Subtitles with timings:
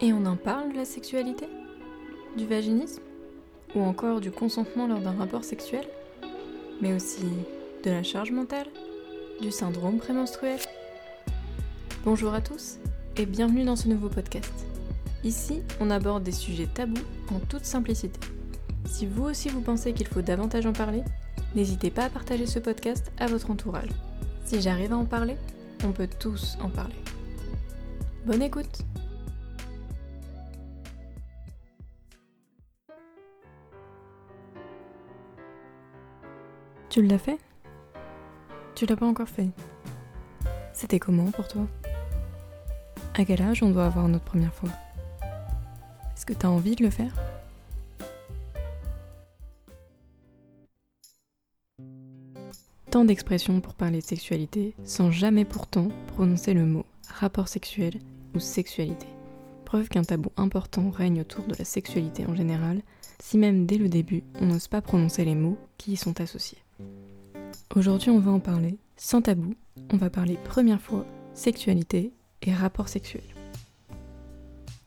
[0.00, 1.48] Et on en parle de la sexualité?
[2.36, 3.02] Du vaginisme?
[3.74, 5.84] Ou encore du consentement lors d'un rapport sexuel?
[6.80, 7.26] Mais aussi
[7.84, 8.68] de la charge mentale?
[9.42, 10.60] Du syndrome prémenstruel?
[12.04, 12.78] Bonjour à tous
[13.16, 14.52] et bienvenue dans ce nouveau podcast.
[15.24, 17.02] Ici, on aborde des sujets tabous
[17.34, 18.20] en toute simplicité.
[18.84, 21.02] Si vous aussi vous pensez qu'il faut davantage en parler,
[21.56, 23.90] n'hésitez pas à partager ce podcast à votre entourage.
[24.44, 25.34] Si j'arrive à en parler,
[25.84, 26.94] on peut tous en parler.
[28.26, 28.84] Bonne écoute
[36.90, 37.38] Tu l'as fait?
[38.74, 39.50] Tu l'as pas encore fait.
[40.72, 41.66] C'était comment pour toi?
[43.14, 44.70] À quel âge on doit avoir notre première fois?
[46.16, 47.12] Est-ce que tu as envie de le faire?
[52.90, 58.00] Tant d'expressions pour parler de sexualité sans jamais pourtant prononcer le mot rapport sexuel
[58.34, 59.06] ou sexualité.
[59.66, 62.80] Preuve qu'un tabou important règne autour de la sexualité en général,
[63.20, 66.58] si même dès le début on n'ose pas prononcer les mots qui y sont associés.
[67.76, 69.54] Aujourd'hui, on va en parler sans tabou.
[69.92, 73.22] On va parler première fois sexualité et rapport sexuel.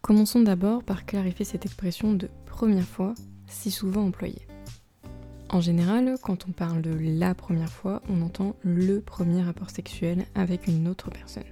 [0.01, 3.13] Commençons d'abord par clarifier cette expression de première fois
[3.45, 4.47] si souvent employée.
[5.49, 10.25] En général, quand on parle de la première fois, on entend le premier rapport sexuel
[10.33, 11.43] avec une autre personne.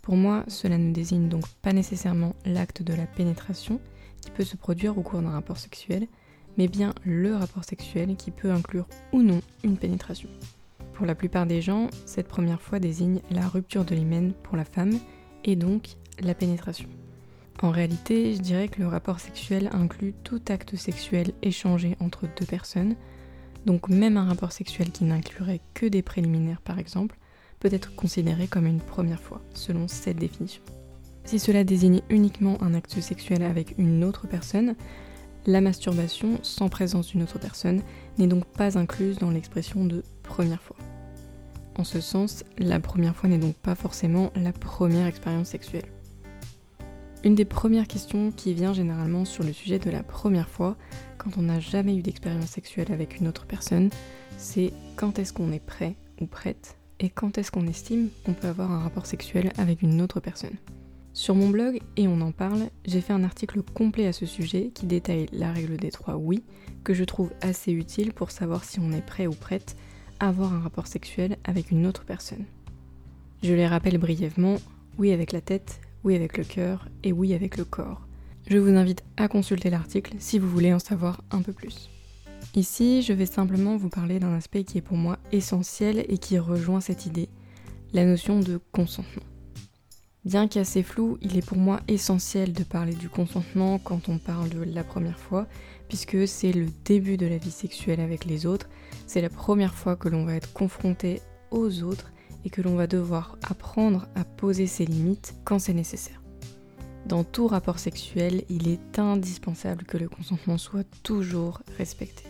[0.00, 3.78] Pour moi, cela ne désigne donc pas nécessairement l'acte de la pénétration
[4.22, 6.08] qui peut se produire au cours d'un rapport sexuel,
[6.56, 10.28] mais bien le rapport sexuel qui peut inclure ou non une pénétration.
[10.94, 14.64] Pour la plupart des gens, cette première fois désigne la rupture de l'hymen pour la
[14.64, 14.98] femme
[15.44, 15.88] et donc
[16.20, 16.88] la pénétration.
[17.62, 22.46] En réalité, je dirais que le rapport sexuel inclut tout acte sexuel échangé entre deux
[22.46, 22.96] personnes,
[23.64, 27.18] donc même un rapport sexuel qui n'inclurait que des préliminaires par exemple,
[27.60, 30.62] peut être considéré comme une première fois, selon cette définition.
[31.24, 34.76] Si cela désigne uniquement un acte sexuel avec une autre personne,
[35.46, 37.82] la masturbation sans présence d'une autre personne
[38.18, 40.76] n'est donc pas incluse dans l'expression de première fois.
[41.78, 45.86] En ce sens, la première fois n'est donc pas forcément la première expérience sexuelle.
[47.24, 50.76] Une des premières questions qui vient généralement sur le sujet de la première fois,
[51.18, 53.90] quand on n'a jamais eu d'expérience sexuelle avec une autre personne,
[54.38, 58.48] c'est quand est-ce qu'on est prêt ou prête et quand est-ce qu'on estime qu'on peut
[58.48, 60.56] avoir un rapport sexuel avec une autre personne.
[61.16, 64.70] Sur mon blog, et on en parle, j'ai fait un article complet à ce sujet
[64.74, 66.44] qui détaille la règle des trois oui,
[66.84, 69.76] que je trouve assez utile pour savoir si on est prêt ou prête
[70.20, 72.44] à avoir un rapport sexuel avec une autre personne.
[73.42, 74.56] Je les rappelle brièvement,
[74.98, 78.06] oui avec la tête, oui avec le cœur et oui avec le corps.
[78.46, 81.88] Je vous invite à consulter l'article si vous voulez en savoir un peu plus.
[82.54, 86.38] Ici, je vais simplement vous parler d'un aspect qui est pour moi essentiel et qui
[86.38, 87.30] rejoint cette idée,
[87.94, 89.22] la notion de consentement.
[90.26, 94.48] Bien qu'assez flou, il est pour moi essentiel de parler du consentement quand on parle
[94.48, 95.46] de la première fois,
[95.86, 98.68] puisque c'est le début de la vie sexuelle avec les autres,
[99.06, 101.22] c'est la première fois que l'on va être confronté
[101.52, 102.10] aux autres
[102.44, 106.20] et que l'on va devoir apprendre à poser ses limites quand c'est nécessaire.
[107.06, 112.24] Dans tout rapport sexuel, il est indispensable que le consentement soit toujours respecté.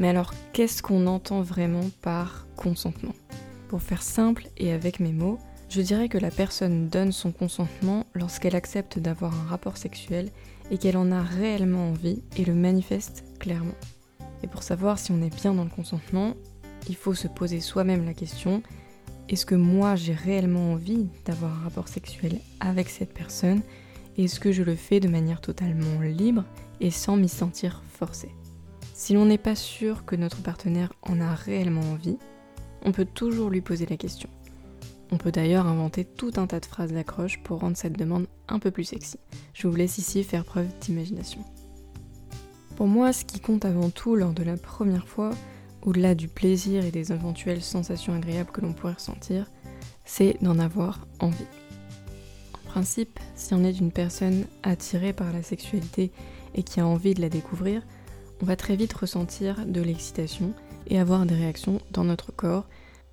[0.00, 3.14] Mais alors, qu'est-ce qu'on entend vraiment par consentement?
[3.68, 5.38] Pour faire simple et avec mes mots,
[5.68, 10.30] je dirais que la personne donne son consentement lorsqu'elle accepte d'avoir un rapport sexuel
[10.70, 13.74] et qu'elle en a réellement envie et le manifeste clairement.
[14.42, 16.34] Et pour savoir si on est bien dans le consentement,
[16.88, 18.62] il faut se poser soi-même la question
[19.28, 23.60] est-ce que moi j'ai réellement envie d'avoir un rapport sexuel avec cette personne?
[24.16, 26.44] Est-ce que je le fais de manière totalement libre
[26.80, 28.30] et sans m'y sentir forcé
[28.94, 32.18] Si l'on n'est pas sûr que notre partenaire en a réellement envie,
[32.82, 34.30] on peut toujours lui poser la question.
[35.12, 38.58] On peut d'ailleurs inventer tout un tas de phrases d'accroche pour rendre cette demande un
[38.58, 39.18] peu plus sexy.
[39.54, 41.44] Je vous laisse ici faire preuve d'imagination.
[42.76, 45.30] Pour moi, ce qui compte avant tout lors de la première fois,
[45.82, 49.50] au-delà du plaisir et des éventuelles sensations agréables que l'on pourrait ressentir,
[50.04, 51.46] c'est d'en avoir envie.
[52.54, 56.10] En principe, si on est une personne attirée par la sexualité
[56.54, 57.82] et qui a envie de la découvrir,
[58.42, 60.52] on va très vite ressentir de l'excitation
[60.88, 62.66] et avoir des réactions dans notre corps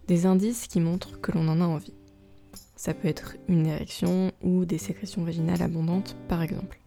[0.08, 1.94] des indices qui montrent que l'on en a envie.
[2.76, 6.80] Ça peut être une érection ou des sécrétions vaginales abondantes par exemple.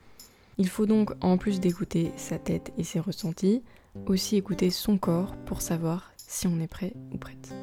[0.59, 3.63] Il faut donc, en plus d'écouter sa tête et ses ressentis,
[4.07, 7.55] aussi écouter son corps pour savoir si on est prêt ou prête.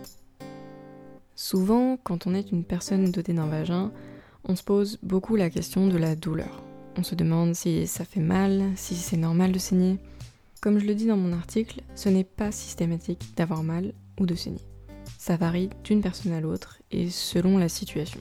[1.35, 3.91] Souvent, quand on est une personne dotée d'un vagin,
[4.43, 6.63] on se pose beaucoup la question de la douleur.
[6.95, 9.97] On se demande si ça fait mal, si c'est normal de saigner.
[10.61, 14.35] Comme je le dis dans mon article, ce n'est pas systématique d'avoir mal ou de
[14.35, 14.61] saigner.
[15.25, 18.19] Ça varie d'une personne à l'autre et selon la situation.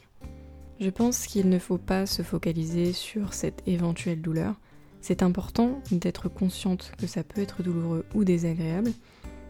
[0.78, 4.54] Je pense qu'il ne faut pas se focaliser sur cette éventuelle douleur.
[5.00, 8.92] C'est important d'être consciente que ça peut être douloureux ou désagréable.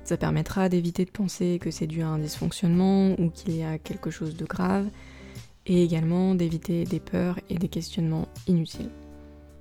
[0.02, 3.76] Ça permettra d'éviter de penser que c'est dû à un dysfonctionnement ou qu'il y a
[3.76, 4.88] quelque chose de grave,
[5.66, 8.88] et également d'éviter des peurs et des questionnements inutiles.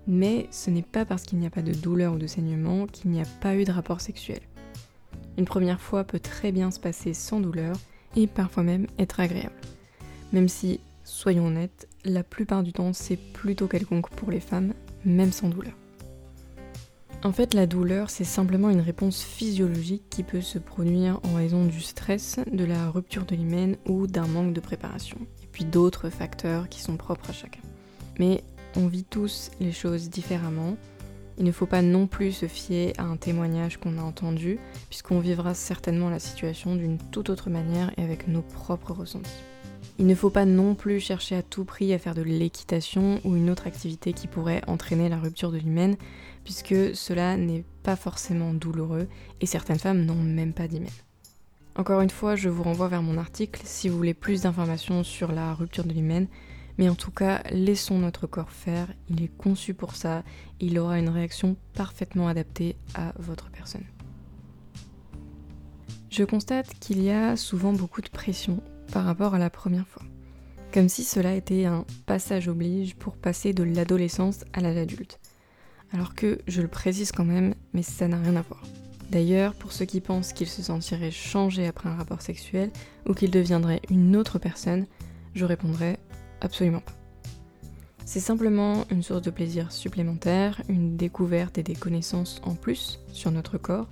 [0.07, 3.11] Mais ce n'est pas parce qu'il n'y a pas de douleur ou de saignement qu'il
[3.11, 4.39] n'y a pas eu de rapport sexuel.
[5.37, 7.75] Une première fois peut très bien se passer sans douleur
[8.15, 9.55] et parfois même être agréable.
[10.33, 14.73] Même si, soyons honnêtes, la plupart du temps c'est plutôt quelconque pour les femmes,
[15.05, 15.73] même sans douleur.
[17.23, 21.65] En fait, la douleur, c'est simplement une réponse physiologique qui peut se produire en raison
[21.65, 26.09] du stress, de la rupture de l'hymen ou d'un manque de préparation, et puis d'autres
[26.09, 27.61] facteurs qui sont propres à chacun.
[28.17, 28.43] Mais
[28.75, 30.77] on vit tous les choses différemment.
[31.41, 34.59] Il ne faut pas non plus se fier à un témoignage qu'on a entendu,
[34.89, 39.41] puisqu'on vivra certainement la situation d'une toute autre manière et avec nos propres ressentis.
[39.97, 43.35] Il ne faut pas non plus chercher à tout prix à faire de l'équitation ou
[43.35, 45.95] une autre activité qui pourrait entraîner la rupture de l'hymen,
[46.43, 49.07] puisque cela n'est pas forcément douloureux
[49.41, 50.91] et certaines femmes n'ont même pas d'hymen.
[51.75, 55.31] Encore une fois, je vous renvoie vers mon article si vous voulez plus d'informations sur
[55.31, 56.27] la rupture de l'hymen,
[56.77, 60.23] mais en tout cas, laissons notre corps faire, il est conçu pour ça,
[60.59, 63.85] il aura une réaction parfaitement adaptée à votre personne.
[66.09, 70.03] Je constate qu'il y a souvent beaucoup de pression par rapport à la première fois,
[70.73, 75.19] comme si cela était un passage oblige pour passer de l'adolescence à l'âge adulte.
[75.93, 78.61] Alors que, je le précise quand même, mais ça n'a rien à voir.
[79.09, 82.71] D'ailleurs, pour ceux qui pensent qu'ils se sentiraient changés après un rapport sexuel
[83.05, 84.87] ou qu'ils deviendraient une autre personne,
[85.33, 85.97] je répondrai
[86.41, 86.93] absolument pas.
[88.05, 93.31] C'est simplement une source de plaisir supplémentaire, une découverte et des connaissances en plus sur
[93.31, 93.87] notre corps,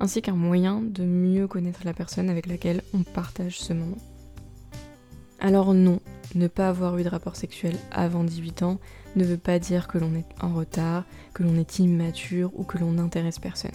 [0.00, 3.98] ainsi qu'un moyen de mieux connaître la personne avec laquelle on partage ce moment.
[5.40, 6.00] Alors non,
[6.34, 8.78] ne pas avoir eu de rapport sexuel avant 18 ans
[9.16, 11.04] ne veut pas dire que l'on est en retard,
[11.34, 13.70] que l'on est immature ou que l'on n'intéresse personne.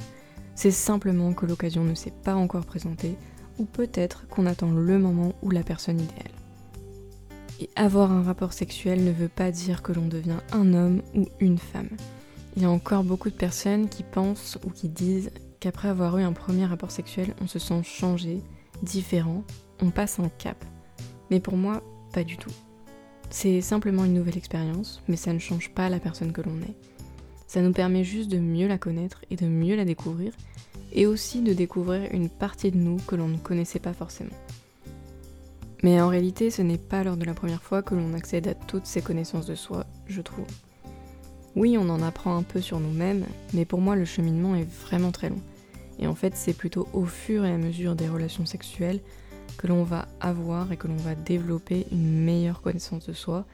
[0.55, 3.17] C'est simplement que l'occasion ne s'est pas encore présentée,
[3.57, 6.34] ou peut-être qu'on attend le moment où la personne idéale.
[7.59, 11.27] Et avoir un rapport sexuel ne veut pas dire que l'on devient un homme ou
[11.39, 11.89] une femme.
[12.55, 16.23] Il y a encore beaucoup de personnes qui pensent ou qui disent qu'après avoir eu
[16.23, 18.41] un premier rapport sexuel, on se sent changé,
[18.83, 19.43] différent,
[19.81, 20.63] on passe un cap.
[21.31, 21.81] Mais pour moi,
[22.13, 22.51] pas du tout.
[23.29, 26.75] C'est simplement une nouvelle expérience, mais ça ne change pas la personne que l'on est.
[27.47, 30.33] Ça nous permet juste de mieux la connaître et de mieux la découvrir,
[30.91, 34.31] et aussi de découvrir une partie de nous que l'on ne connaissait pas forcément.
[35.85, 38.55] Mais en réalité, ce n'est pas lors de la première fois que l'on accède à
[38.55, 40.47] toutes ces connaissances de soi, je trouve.
[41.55, 43.23] Oui, on en apprend un peu sur nous-mêmes,
[43.53, 45.43] mais pour moi le cheminement est vraiment très long.
[45.99, 48.99] Et en fait, c'est plutôt au fur et à mesure des relations sexuelles
[49.59, 53.45] que l'on va avoir et que l'on va développer une meilleure connaissance de soi,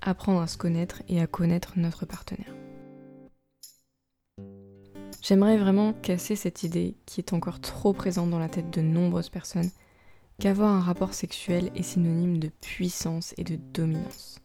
[0.00, 2.56] apprendre à se connaître et à connaître notre partenaire.
[5.22, 9.30] J'aimerais vraiment casser cette idée qui est encore trop présente dans la tête de nombreuses
[9.30, 9.70] personnes
[10.42, 14.40] qu'avoir un rapport sexuel est synonyme de puissance et de dominance.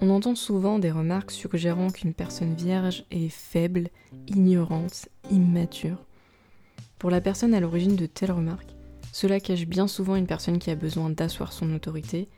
[0.00, 3.88] On entend souvent des remarques suggérant qu'une personne vierge est faible,
[4.28, 6.06] ignorante, immature.
[7.00, 8.76] Pour la personne à l'origine de telles remarques,
[9.10, 12.28] cela cache bien souvent une personne qui a besoin d'asseoir son autorité,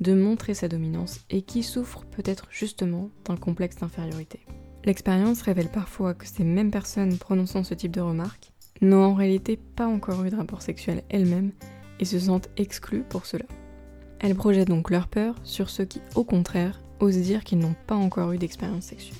[0.00, 4.40] de montrer sa dominance et qui souffre peut-être justement d'un complexe d'infériorité.
[4.86, 8.50] L'expérience révèle parfois que ces mêmes personnes prononçant ce type de remarques
[8.80, 11.52] n'ont en réalité pas encore eu de rapport sexuel elles-mêmes
[12.00, 13.44] et se sentent exclus pour cela.
[14.18, 17.94] Elles projettent donc leur peur sur ceux qui, au contraire, osent dire qu'ils n'ont pas
[17.94, 19.16] encore eu d'expérience sexuelle.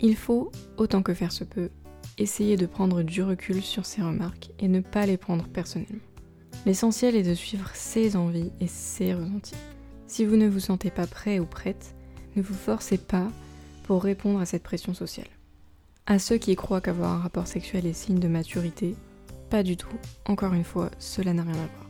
[0.00, 1.70] Il faut, autant que faire se peut,
[2.18, 6.02] essayer de prendre du recul sur ces remarques et ne pas les prendre personnellement.
[6.66, 9.54] L'essentiel est de suivre ses envies et ses ressentis.
[10.06, 11.94] Si vous ne vous sentez pas prêt ou prête,
[12.36, 13.28] ne vous forcez pas
[13.84, 15.28] pour répondre à cette pression sociale.
[16.06, 18.94] À ceux qui croient qu'avoir un rapport sexuel est signe de maturité,
[19.50, 19.88] pas du tout.
[20.26, 21.81] Encore une fois, cela n'a rien à voir.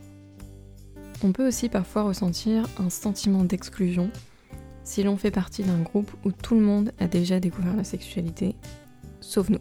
[1.23, 4.11] On peut aussi parfois ressentir un sentiment d'exclusion
[4.83, 8.55] si l'on fait partie d'un groupe où tout le monde a déjà découvert la sexualité,
[9.21, 9.59] sauf nous.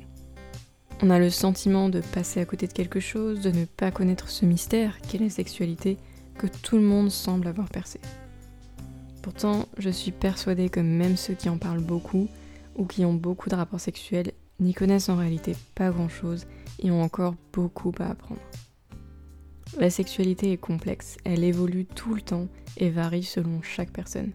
[1.02, 4.28] On a le sentiment de passer à côté de quelque chose, de ne pas connaître
[4.28, 5.99] ce mystère qu'est la sexualité
[6.37, 8.00] que tout le monde semble avoir percé.
[9.23, 12.28] Pourtant, je suis persuadée que même ceux qui en parlent beaucoup
[12.76, 16.47] ou qui ont beaucoup de rapports sexuels n'y connaissent en réalité pas grand-chose
[16.81, 18.40] et ont encore beaucoup à apprendre.
[19.79, 24.33] La sexualité est complexe, elle évolue tout le temps et varie selon chaque personne.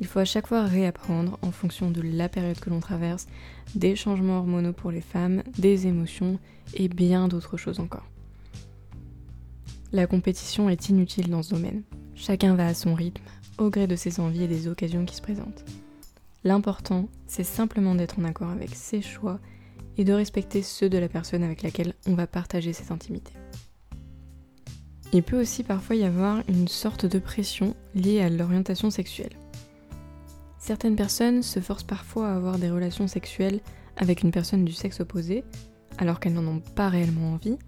[0.00, 3.26] Il faut à chaque fois réapprendre en fonction de la période que l'on traverse,
[3.74, 6.38] des changements hormonaux pour les femmes, des émotions
[6.74, 8.08] et bien d'autres choses encore.
[9.92, 11.82] La compétition est inutile dans ce domaine.
[12.14, 13.22] Chacun va à son rythme,
[13.58, 15.64] au gré de ses envies et des occasions qui se présentent.
[16.44, 19.38] L'important, c'est simplement d'être en accord avec ses choix
[19.98, 23.32] et de respecter ceux de la personne avec laquelle on va partager cette intimité.
[25.14, 29.36] Il peut aussi parfois y avoir une sorte de pression liée à l'orientation sexuelle.
[30.58, 33.60] Certaines personnes se forcent parfois à avoir des relations sexuelles
[33.98, 35.44] avec une personne du sexe opposé,
[35.98, 37.58] alors qu'elles n'en ont pas réellement envie,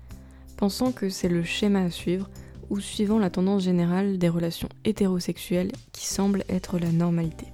[0.56, 2.30] pensant que c'est le schéma à suivre
[2.70, 7.46] ou suivant la tendance générale des relations hétérosexuelles qui semble être la normalité.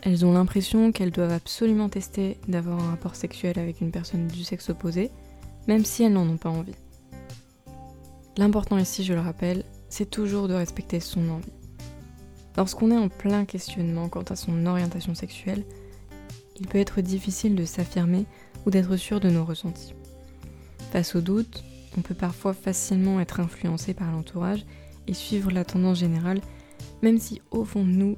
[0.00, 4.44] Elles ont l'impression qu'elles doivent absolument tester d'avoir un rapport sexuel avec une personne du
[4.44, 5.10] sexe opposé,
[5.66, 6.76] même si elles n'en ont pas envie.
[8.38, 11.50] L'important ici, je le rappelle, c'est toujours de respecter son envie.
[12.56, 15.64] Lorsqu'on est en plein questionnement quant à son orientation sexuelle,
[16.60, 18.26] il peut être difficile de s'affirmer
[18.64, 19.92] ou d'être sûr de nos ressentis.
[20.92, 21.64] Face au doute,
[21.96, 24.64] on peut parfois facilement être influencé par l'entourage
[25.08, 26.40] et suivre la tendance générale,
[27.02, 28.16] même si au fond de nous,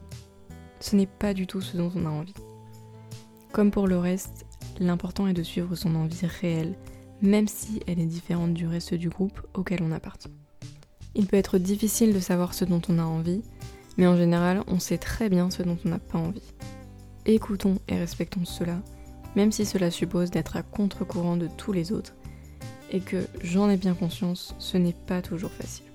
[0.81, 2.35] ce n'est pas du tout ce dont on a envie.
[3.53, 4.45] Comme pour le reste,
[4.81, 6.77] l'important est de suivre son envie réelle,
[7.23, 10.31] même si elle est différente du reste du groupe auquel on appartient.
[11.15, 13.43] Il peut être difficile de savoir ce dont on a envie,
[13.97, 16.53] mais en général, on sait très bien ce dont on n'a pas envie.
[17.27, 18.81] Écoutons et respectons cela,
[19.37, 22.15] même si cela suppose d'être à contre-courant de tous les autres,
[22.91, 25.87] et que j'en ai bien conscience, ce n'est pas toujours facile.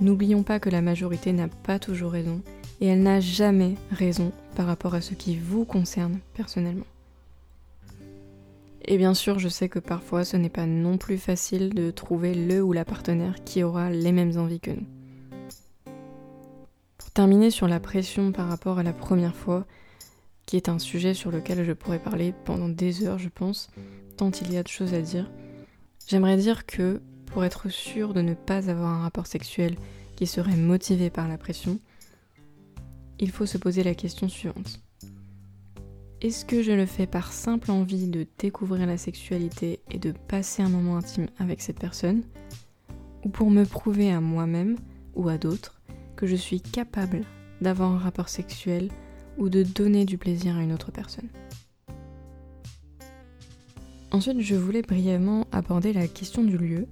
[0.00, 2.42] N'oublions pas que la majorité n'a pas toujours raison,
[2.80, 6.84] et elle n'a jamais raison par rapport à ce qui vous concerne personnellement.
[8.92, 12.34] Et bien sûr, je sais que parfois ce n'est pas non plus facile de trouver
[12.34, 14.86] le ou la partenaire qui aura les mêmes envies que nous.
[16.98, 19.66] Pour terminer sur la pression par rapport à la première fois,
[20.44, 23.70] qui est un sujet sur lequel je pourrais parler pendant des heures, je pense,
[24.18, 25.30] tant il y a de choses à dire,
[26.06, 29.76] j'aimerais dire que pour être sûr de ne pas avoir un rapport sexuel
[30.16, 31.80] qui serait motivé par la pression,
[33.18, 34.82] il faut se poser la question suivante.
[36.22, 40.62] Est-ce que je le fais par simple envie de découvrir la sexualité et de passer
[40.62, 42.22] un moment intime avec cette personne?
[43.24, 44.76] Ou pour me prouver à moi-même
[45.16, 45.82] ou à d'autres
[46.14, 47.22] que je suis capable
[47.60, 48.88] d'avoir un rapport sexuel
[49.36, 51.28] ou de donner du plaisir à une autre personne?
[54.12, 56.86] Ensuite, je voulais brièvement aborder la question du lieu,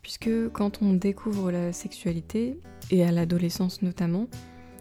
[0.00, 2.60] puisque quand on découvre la sexualité,
[2.92, 4.28] et à l'adolescence notamment,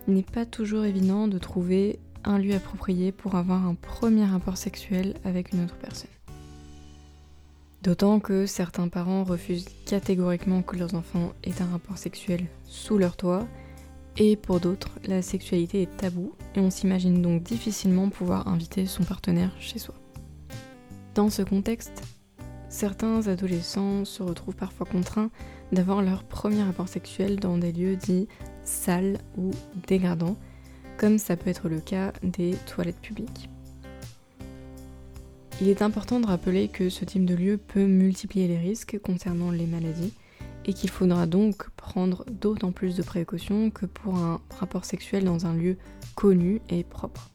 [0.08, 4.58] il n'est pas toujours évident de trouver un lieu approprié pour avoir un premier rapport
[4.58, 6.10] sexuel avec une autre personne.
[7.82, 13.18] D'autant que certains parents refusent catégoriquement que leurs enfants aient un rapport sexuel sous leur
[13.18, 13.46] toit,
[14.16, 19.04] et pour d'autres, la sexualité est tabou et on s'imagine donc difficilement pouvoir inviter son
[19.04, 19.96] partenaire chez soi.
[21.16, 22.04] Dans ce contexte,
[22.70, 25.32] certains adolescents se retrouvent parfois contraints
[25.72, 28.28] d'avoir leur premier rapport sexuel dans des lieux dits
[28.64, 29.52] sales ou
[29.88, 30.38] dégradants,
[30.98, 33.50] comme ça peut être le cas des toilettes publiques.
[35.62, 39.52] Il est important de rappeler que ce type de lieu peut multiplier les risques concernant
[39.52, 40.14] les maladies
[40.66, 45.46] et qu'il faudra donc prendre d'autant plus de précautions que pour un rapport sexuel dans
[45.46, 45.78] un lieu
[46.16, 47.30] connu et propre.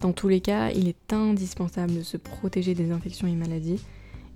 [0.00, 3.80] Dans tous les cas, il est indispensable de se protéger des infections et maladies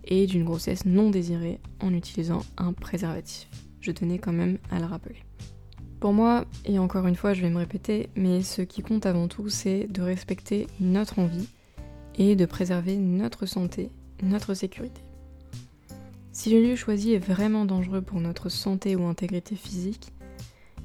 [0.04, 3.48] et d'une grossesse non désirée en utilisant un préservatif.
[3.80, 5.22] Je tenais quand même à le rappeler.
[6.00, 9.28] Pour moi, et encore une fois je vais me répéter, mais ce qui compte avant
[9.28, 11.48] tout c'est de respecter notre envie
[12.14, 13.90] et de préserver notre santé,
[14.22, 15.02] notre sécurité.
[16.32, 20.12] Si le lieu choisi est vraiment dangereux pour notre santé ou intégrité physique,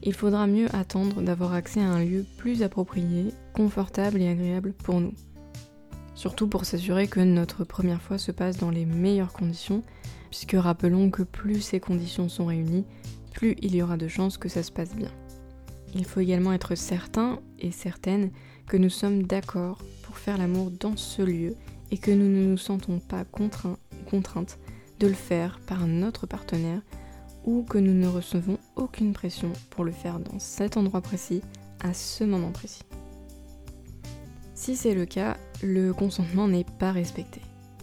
[0.03, 4.99] il faudra mieux attendre d'avoir accès à un lieu plus approprié, confortable et agréable pour
[4.99, 5.13] nous.
[6.13, 9.81] Surtout pour s'assurer que notre première fois se passe dans les meilleures conditions,
[10.29, 12.85] puisque rappelons que plus ces conditions sont réunies,
[13.35, 15.11] plus il y aura de chances que ça se passe bien.
[15.93, 18.31] Il faut également être certain et certaine
[18.65, 21.55] que nous sommes d'accord pour faire l'amour dans ce lieu
[21.91, 24.57] et que nous ne nous sentons pas contraints ou contraintes
[24.99, 26.81] de le faire par notre partenaire
[27.45, 31.41] ou que nous ne recevons aucune pression pour le faire dans cet endroit précis,
[31.79, 32.81] à ce moment précis.
[34.55, 37.41] Si c'est le cas, le consentement n'est pas respecté.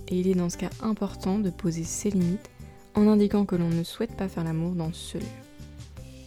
[0.08, 2.50] Et il est dans ce cas important de poser ses limites
[2.94, 5.41] en indiquant que l'on ne souhaite pas faire l'amour dans ce lieu.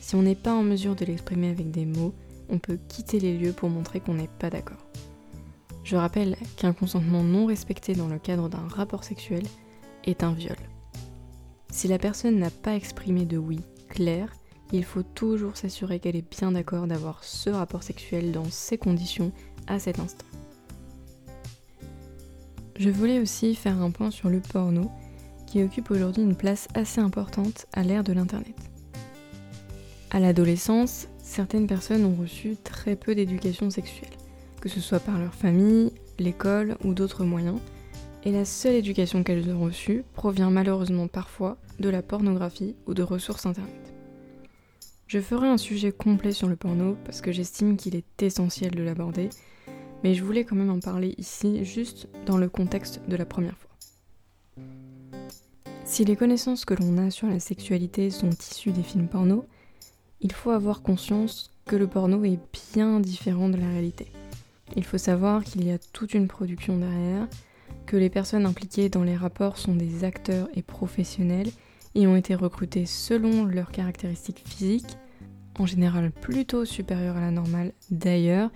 [0.05, 2.13] Si on n'est pas en mesure de l'exprimer avec des mots,
[2.47, 4.85] on peut quitter les lieux pour montrer qu'on n'est pas d'accord.
[5.83, 9.41] Je rappelle qu'un consentement non respecté dans le cadre d'un rapport sexuel
[10.03, 10.57] est un viol.
[11.71, 14.31] Si la personne n'a pas exprimé de oui clair,
[14.71, 19.31] il faut toujours s'assurer qu'elle est bien d'accord d'avoir ce rapport sexuel dans ces conditions
[19.65, 20.27] à cet instant.
[22.77, 24.91] Je voulais aussi faire un point sur le porno
[25.47, 28.74] qui occupe aujourd'hui une place assez importante à l'ère de l'Internet.
[30.15, 34.13] À l'adolescence, certaines personnes ont reçu très peu d'éducation sexuelle,
[34.61, 37.59] que ce soit par leur famille, l'école ou d'autres moyens,
[38.23, 43.03] et la seule éducation qu'elles ont reçue provient malheureusement parfois de la pornographie ou de
[43.03, 43.93] ressources internet.
[45.07, 48.83] Je ferai un sujet complet sur le porno parce que j'estime qu'il est essentiel de
[48.83, 49.29] l'aborder,
[50.05, 53.57] mais je voulais quand même en parler ici juste dans le contexte de la première
[53.57, 53.71] fois.
[55.83, 59.45] Si les connaissances que l'on a sur la sexualité sont issues des films porno,
[60.21, 62.39] il faut avoir conscience que le porno est
[62.73, 64.07] bien différent de la réalité.
[64.75, 67.27] Il faut savoir qu'il y a toute une production derrière,
[67.85, 71.49] que les personnes impliquées dans les rapports sont des acteurs et professionnels
[71.93, 74.97] et ont été recrutés selon leurs caractéristiques physiques,
[75.59, 78.49] en général plutôt supérieures à la normale d'ailleurs,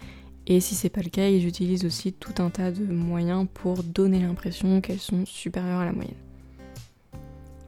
[0.47, 3.83] et si c'est pas le cas, ils utilisent aussi tout un tas de moyens pour
[3.83, 6.15] donner l'impression qu'elles sont supérieures à la moyenne.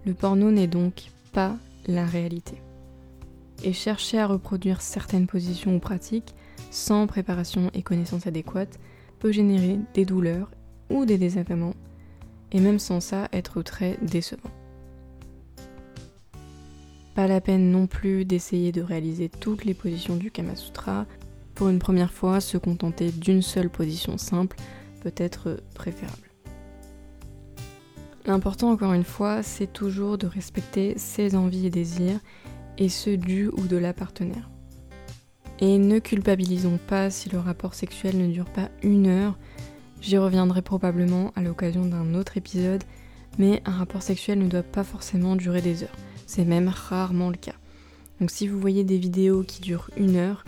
[0.04, 2.56] Le porno n'est donc pas la réalité.
[3.64, 6.34] Et chercher à reproduire certaines positions ou pratiques
[6.72, 8.80] sans préparation et connaissances adéquates
[9.20, 10.50] peut générer des douleurs
[10.90, 11.76] ou des désagréments,
[12.52, 14.50] et même sans ça être très décevant.
[17.14, 21.06] Pas la peine non plus d'essayer de réaliser toutes les positions du Kama Sutra.
[21.56, 24.58] Pour une première fois, se contenter d'une seule position simple
[25.02, 26.30] peut être préférable.
[28.26, 32.20] L'important encore une fois, c'est toujours de respecter ses envies et désirs
[32.78, 34.50] et ceux du ou de la partenaire.
[35.60, 39.38] Et ne culpabilisons pas si le rapport sexuel ne dure pas une heure.
[40.02, 42.84] J'y reviendrai probablement à l'occasion d'un autre épisode,
[43.38, 45.98] mais un rapport sexuel ne doit pas forcément durer des heures.
[46.26, 47.56] C'est même rarement le cas.
[48.20, 50.46] Donc si vous voyez des vidéos qui durent une heure,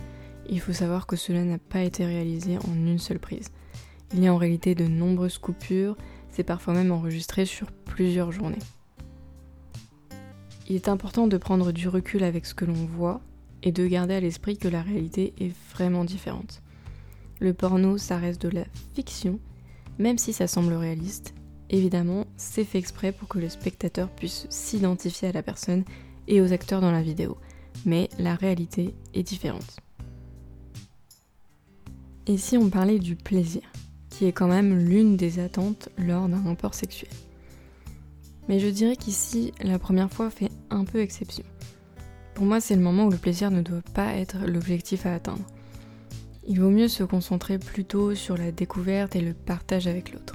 [0.48, 3.50] il faut savoir que cela n'a pas été réalisé en une seule prise.
[4.12, 5.96] Il y a en réalité de nombreuses coupures,
[6.30, 8.58] c'est parfois même enregistré sur plusieurs journées.
[10.66, 13.20] Il est important de prendre du recul avec ce que l'on voit
[13.62, 16.62] et de garder à l'esprit que la réalité est vraiment différente.
[17.40, 19.38] Le porno, ça reste de la fiction,
[19.98, 21.34] même si ça semble réaliste,
[21.70, 25.84] Évidemment, c'est fait exprès pour que le spectateur puisse s'identifier à la personne
[26.28, 27.36] et aux acteurs dans la vidéo,
[27.84, 29.80] mais la réalité est différente.
[32.26, 33.62] Et si on parlait du plaisir,
[34.10, 37.10] qui est quand même l'une des attentes lors d'un rapport sexuel?
[38.48, 41.44] Mais je dirais qu'ici, la première fois fait un peu exception.
[42.34, 45.44] Pour moi, c'est le moment où le plaisir ne doit pas être l'objectif à atteindre.
[46.46, 50.34] Il vaut mieux se concentrer plutôt sur la découverte et le partage avec l'autre.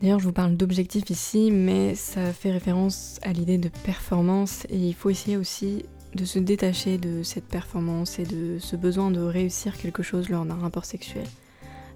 [0.00, 4.76] D'ailleurs, je vous parle d'objectifs ici, mais ça fait référence à l'idée de performance et
[4.76, 9.20] il faut essayer aussi de se détacher de cette performance et de ce besoin de
[9.20, 11.26] réussir quelque chose lors d'un rapport sexuel.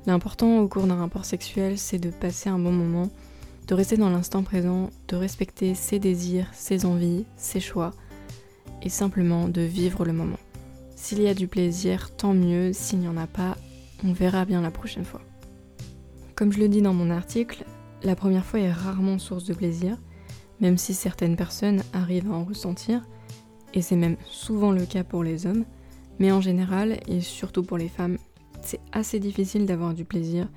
[0.06, 3.10] L'important au cours d'un rapport sexuel, c'est de passer un bon moment,
[3.66, 7.92] de rester dans l'instant présent, de respecter ses désirs, ses envies, ses choix,
[8.82, 10.38] et simplement de vivre le moment.
[10.96, 13.56] S'il y a du plaisir, tant mieux, s'il n'y en a pas,
[14.04, 15.22] on verra bien la prochaine fois.
[16.34, 17.64] Comme je le dis dans mon article,
[18.02, 19.96] la première fois est rarement source de plaisir,
[20.60, 23.02] même si certaines personnes arrivent à en ressentir,
[23.74, 25.64] et c'est même souvent le cas pour les hommes,
[26.18, 28.18] mais en général, et surtout pour les femmes,
[28.62, 30.48] c'est assez difficile d'avoir du plaisir,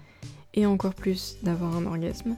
[0.54, 2.36] et encore plus d'avoir un orgasme,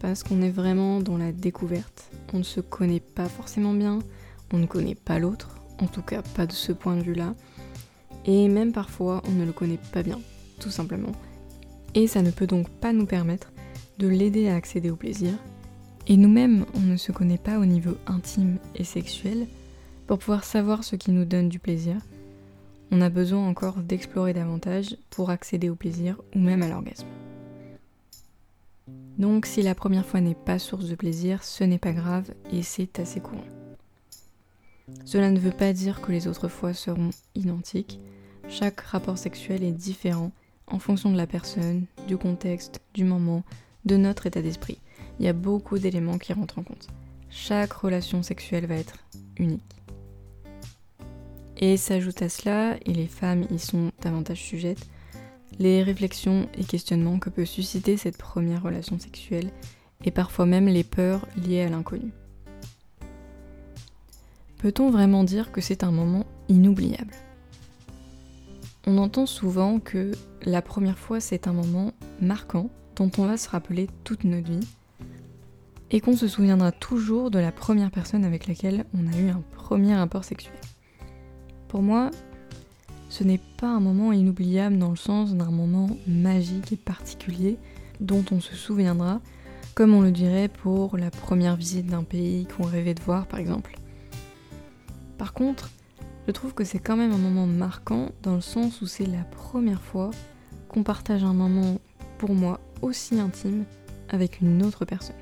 [0.00, 2.10] parce qu'on est vraiment dans la découverte.
[2.32, 3.98] On ne se connaît pas forcément bien,
[4.52, 7.34] on ne connaît pas l'autre, en tout cas pas de ce point de vue-là,
[8.24, 10.20] et même parfois on ne le connaît pas bien,
[10.60, 11.12] tout simplement.
[11.94, 13.52] Et ça ne peut donc pas nous permettre
[13.98, 15.32] de l'aider à accéder au plaisir.
[16.06, 19.46] Et nous-mêmes, on ne se connaît pas au niveau intime et sexuel.
[20.06, 21.96] Pour pouvoir savoir ce qui nous donne du plaisir,
[22.90, 27.06] on a besoin encore d'explorer davantage pour accéder au plaisir ou même à l'orgasme.
[29.18, 32.62] Donc si la première fois n'est pas source de plaisir, ce n'est pas grave et
[32.62, 33.44] c'est assez courant.
[35.04, 38.00] Cela ne veut pas dire que les autres fois seront identiques.
[38.48, 40.30] Chaque rapport sexuel est différent
[40.68, 43.42] en fonction de la personne, du contexte, du moment,
[43.84, 44.78] de notre état d'esprit.
[45.18, 46.88] Il y a beaucoup d'éléments qui rentrent en compte.
[47.28, 48.98] Chaque relation sexuelle va être
[49.36, 49.62] unique.
[51.56, 54.86] Et s'ajoute à cela, et les femmes y sont davantage sujettes,
[55.58, 59.50] les réflexions et questionnements que peut susciter cette première relation sexuelle,
[60.04, 62.12] et parfois même les peurs liées à l'inconnu.
[64.58, 67.14] Peut-on vraiment dire que c'est un moment inoubliable?
[68.86, 73.48] On entend souvent que la première fois c'est un moment marquant dont on va se
[73.48, 74.66] rappeler toute notre vie,
[75.90, 79.42] et qu'on se souviendra toujours de la première personne avec laquelle on a eu un
[79.54, 80.54] premier rapport sexuel.
[81.66, 82.10] Pour moi,
[83.08, 87.56] ce n'est pas un moment inoubliable dans le sens d'un moment magique et particulier
[88.00, 89.20] dont on se souviendra,
[89.74, 93.40] comme on le dirait pour la première visite d'un pays qu'on rêvait de voir par
[93.40, 93.76] exemple.
[95.16, 95.70] Par contre,
[96.26, 99.24] je trouve que c'est quand même un moment marquant dans le sens où c'est la
[99.24, 100.10] première fois
[100.68, 101.78] qu'on partage un moment
[102.18, 103.64] pour moi aussi intime
[104.10, 105.16] avec une autre personne.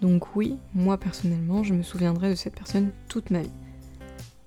[0.00, 3.50] Donc oui, moi personnellement, je me souviendrai de cette personne toute ma vie.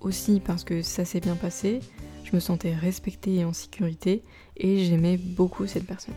[0.00, 1.80] Aussi parce que ça s'est bien passé,
[2.28, 4.22] je me sentais respectée et en sécurité
[4.56, 6.14] et j'aimais beaucoup cette personne.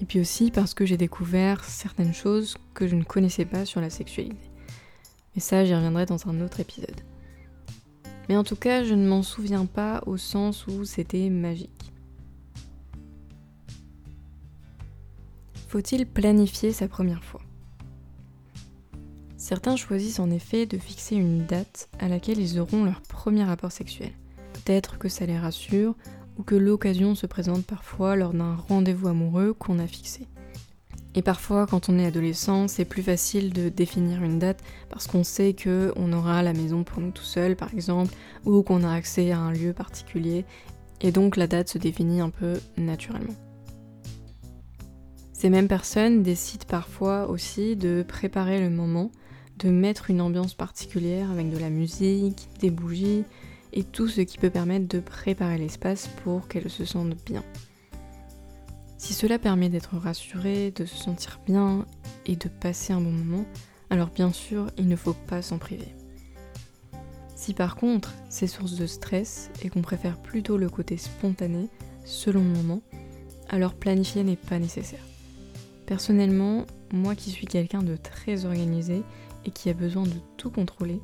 [0.00, 3.80] Et puis aussi parce que j'ai découvert certaines choses que je ne connaissais pas sur
[3.80, 4.50] la sexualité.
[5.34, 7.00] Mais ça, j'y reviendrai dans un autre épisode.
[8.28, 11.92] Mais en tout cas, je ne m'en souviens pas au sens où c'était magique.
[15.68, 17.42] Faut-il planifier sa première fois?
[19.50, 23.72] Certains choisissent en effet de fixer une date à laquelle ils auront leur premier rapport
[23.72, 24.12] sexuel.
[24.52, 25.96] Peut-être que ça les rassure
[26.38, 30.28] ou que l'occasion se présente parfois lors d'un rendez-vous amoureux qu'on a fixé.
[31.16, 35.24] Et parfois, quand on est adolescent, c'est plus facile de définir une date parce qu'on
[35.24, 38.92] sait que on aura la maison pour nous tout seul, par exemple, ou qu'on a
[38.92, 40.44] accès à un lieu particulier,
[41.00, 43.34] et donc la date se définit un peu naturellement.
[45.32, 49.10] Ces mêmes personnes décident parfois aussi de préparer le moment,
[49.60, 53.24] de mettre une ambiance particulière avec de la musique, des bougies
[53.72, 57.44] et tout ce qui peut permettre de préparer l'espace pour qu'elles se sentent bien.
[58.98, 61.86] Si cela permet d'être rassuré, de se sentir bien
[62.26, 63.44] et de passer un bon moment,
[63.90, 65.94] alors bien sûr, il ne faut pas s'en priver.
[67.34, 71.68] Si par contre, c'est source de stress et qu'on préfère plutôt le côté spontané,
[72.04, 72.82] selon le moment,
[73.48, 75.04] alors planifier n'est pas nécessaire.
[75.86, 79.02] Personnellement, moi qui suis quelqu'un de très organisé
[79.44, 81.00] et qui a besoin de tout contrôler,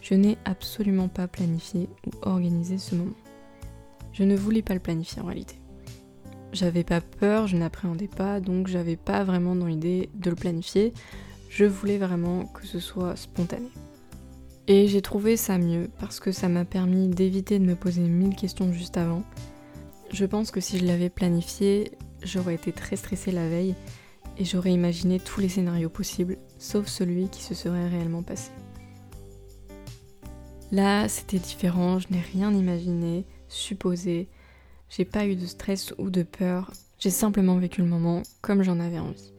[0.00, 3.14] je n'ai absolument pas planifié ou organisé ce moment.
[4.12, 5.56] Je ne voulais pas le planifier en réalité.
[6.52, 10.92] J'avais pas peur, je n'appréhendais pas, donc j'avais pas vraiment dans l'idée de le planifier.
[11.48, 13.68] Je voulais vraiment que ce soit spontané.
[14.68, 18.36] Et j'ai trouvé ça mieux parce que ça m'a permis d'éviter de me poser mille
[18.36, 19.22] questions juste avant.
[20.12, 23.74] Je pense que si je l'avais planifié, j'aurais été très stressée la veille
[24.38, 28.52] et j'aurais imaginé tous les scénarios possibles, sauf celui qui se serait réellement passé.
[30.70, 34.28] Là, c'était différent, je n'ai rien imaginé, supposé,
[34.88, 38.78] j'ai pas eu de stress ou de peur, j'ai simplement vécu le moment comme j'en
[38.78, 39.32] avais envie.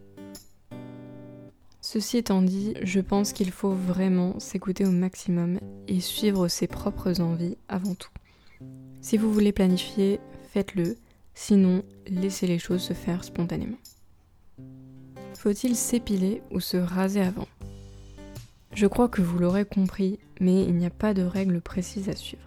[1.82, 7.22] Ceci étant dit, je pense qu'il faut vraiment s'écouter au maximum et suivre ses propres
[7.22, 8.12] envies avant tout.
[9.02, 10.98] Si vous voulez planifier, faites-le,
[11.36, 13.78] sinon laissez les choses se faire spontanément.
[15.44, 17.50] Faut-il s'épiler ou se raser avant?
[18.74, 22.16] Je crois que vous l'aurez compris, mais il n'y a pas de règle précise à
[22.16, 22.46] suivre.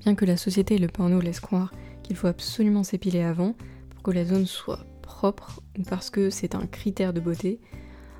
[0.00, 3.54] Bien que la société et le porno laissent croire qu'il faut absolument s'épiler avant
[3.90, 7.60] pour que la zone soit propre ou parce que c'est un critère de beauté,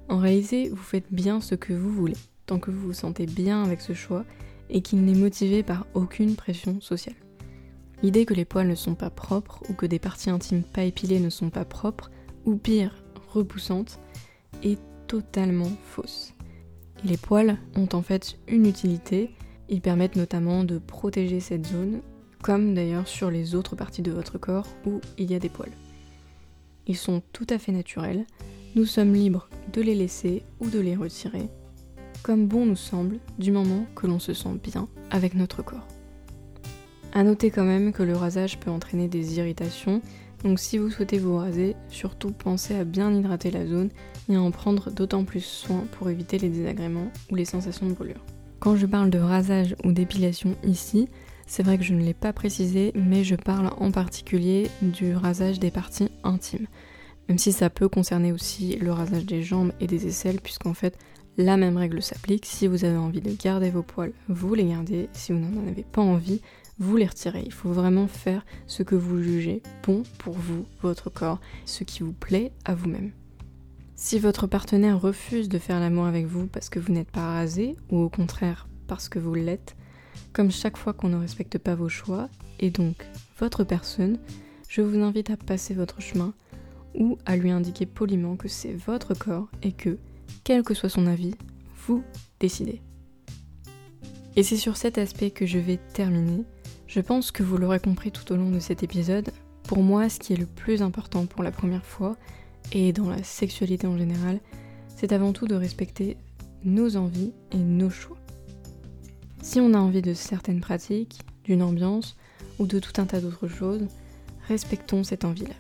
[0.08, 3.64] en réalité, vous faites bien ce que vous voulez, tant que vous vous sentez bien
[3.64, 4.24] avec ce choix
[4.70, 7.16] et qu'il n'est motivé par aucune pression sociale.
[8.04, 11.18] L'idée que les poils ne sont pas propres ou que des parties intimes pas épilées
[11.18, 12.12] ne sont pas propres,
[12.44, 13.98] ou pire, repoussantes,
[14.62, 16.34] est totalement fausse.
[17.04, 19.30] les poils ont en fait une utilité,
[19.68, 22.00] ils permettent notamment de protéger cette zone
[22.42, 25.72] comme d'ailleurs sur les autres parties de votre corps où il y a des poils.
[26.86, 28.26] Ils sont tout à fait naturels,
[28.74, 31.48] nous sommes libres de les laisser ou de les retirer,
[32.22, 35.86] comme bon nous semble, du moment que l'on se sent bien avec notre corps.
[37.12, 40.00] A noter quand même que le rasage peut entraîner des irritations,
[40.44, 43.90] donc si vous souhaitez vous raser, surtout pensez à bien hydrater la zone
[44.28, 47.92] et à en prendre d'autant plus soin pour éviter les désagréments ou les sensations de
[47.92, 48.24] brûlure.
[48.58, 51.08] Quand je parle de rasage ou d'épilation ici,
[51.46, 55.58] c'est vrai que je ne l'ai pas précisé, mais je parle en particulier du rasage
[55.58, 56.66] des parties intimes.
[57.28, 60.96] Même si ça peut concerner aussi le rasage des jambes et des aisselles, puisqu'en fait,
[61.38, 62.46] la même règle s'applique.
[62.46, 65.08] Si vous avez envie de garder vos poils, vous les gardez.
[65.12, 66.40] Si vous n'en avez pas envie,
[66.78, 67.42] vous les retirez.
[67.44, 72.02] Il faut vraiment faire ce que vous jugez bon pour vous, votre corps, ce qui
[72.02, 73.12] vous plaît à vous-même.
[73.94, 77.76] Si votre partenaire refuse de faire l'amour avec vous parce que vous n'êtes pas rasé,
[77.90, 79.76] ou au contraire parce que vous l'êtes,
[80.32, 83.06] comme chaque fois qu'on ne respecte pas vos choix, et donc
[83.38, 84.18] votre personne,
[84.68, 86.32] je vous invite à passer votre chemin
[86.94, 89.98] ou à lui indiquer poliment que c'est votre corps et que,
[90.44, 91.34] quel que soit son avis,
[91.86, 92.02] vous
[92.40, 92.80] décidez.
[94.36, 96.44] Et c'est sur cet aspect que je vais terminer.
[96.86, 99.30] Je pense que vous l'aurez compris tout au long de cet épisode.
[99.64, 102.16] Pour moi, ce qui est le plus important pour la première fois,
[102.72, 104.40] et dans la sexualité en général,
[104.96, 106.16] c'est avant tout de respecter
[106.64, 108.18] nos envies et nos choix.
[109.42, 112.16] Si on a envie de certaines pratiques, d'une ambiance
[112.58, 113.86] ou de tout un tas d'autres choses,
[114.48, 115.54] respectons cette envie-là.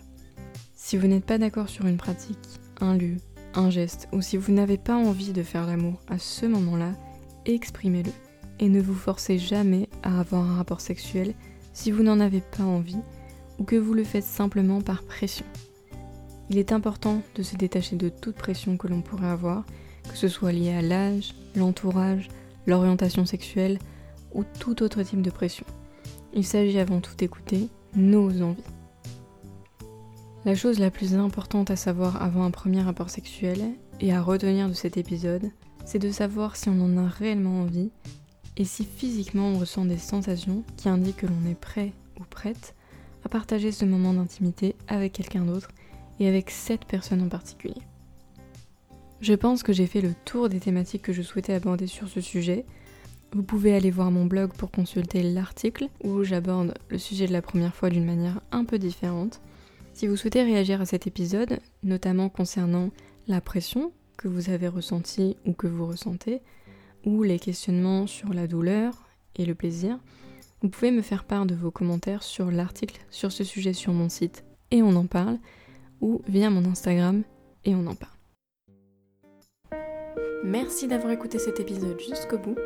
[0.76, 2.38] Si vous n'êtes pas d'accord sur une pratique,
[2.80, 3.16] un lieu,
[3.54, 6.92] un geste, ou si vous n'avez pas envie de faire l'amour à ce moment-là,
[7.44, 8.10] exprimez-le.
[8.60, 11.34] et ne vous forcez jamais à avoir un rapport sexuel
[11.72, 13.00] si vous n'en avez pas envie
[13.58, 15.46] ou que vous le faites simplement par pression.
[16.50, 19.64] Il est important de se détacher de toute pression que l'on pourrait avoir,
[20.08, 22.28] que ce soit lié à l'âge, l'entourage,
[22.66, 23.78] l'orientation sexuelle
[24.32, 25.66] ou tout autre type de pression.
[26.34, 28.62] Il s'agit avant tout d'écouter nos envies.
[30.44, 33.60] La chose la plus importante à savoir avant un premier rapport sexuel
[34.00, 35.52] et à retenir de cet épisode,
[35.84, 37.90] c'est de savoir si on en a réellement envie
[38.56, 42.74] et si physiquement on ressent des sensations qui indiquent que l'on est prêt ou prête
[43.24, 45.68] à partager ce moment d'intimité avec quelqu'un d'autre
[46.18, 47.80] et avec cette personne en particulier.
[49.20, 52.20] Je pense que j'ai fait le tour des thématiques que je souhaitais aborder sur ce
[52.20, 52.66] sujet.
[53.32, 57.42] Vous pouvez aller voir mon blog pour consulter l'article où j'aborde le sujet de la
[57.42, 59.40] première fois d'une manière un peu différente.
[59.94, 62.90] Si vous souhaitez réagir à cet épisode, notamment concernant
[63.28, 66.40] la pression que vous avez ressentie ou que vous ressentez,
[67.04, 69.98] ou les questionnements sur la douleur et le plaisir,
[70.62, 74.08] vous pouvez me faire part de vos commentaires sur l'article sur ce sujet sur mon
[74.08, 75.38] site et on en parle,
[76.00, 77.22] ou via mon Instagram
[77.64, 78.12] et on en parle.
[80.44, 82.56] Merci d'avoir écouté cet épisode jusqu'au bout.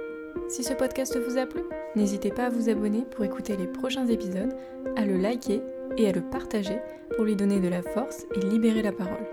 [0.48, 1.62] Si ce podcast vous a plu,
[1.96, 4.54] n'hésitez pas à vous abonner pour écouter les prochains épisodes,
[4.96, 5.60] à le liker
[5.96, 6.78] et à le partager
[7.14, 9.26] pour lui donner de la force et libérer la parole.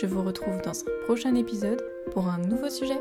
[0.00, 3.00] Je vous retrouve dans un prochain épisode pour un nouveau sujet.